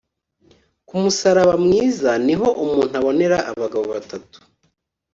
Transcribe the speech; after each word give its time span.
Ku 0.87 0.95
musaraba 1.03 1.55
mwiza 1.65 2.11
niho 2.25 2.47
umuntu 2.65 2.93
abonera 2.99 3.37
abagabo 3.51 3.85
batatu 3.93 4.37